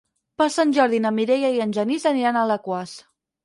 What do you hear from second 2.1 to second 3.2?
aniran a Alaquàs.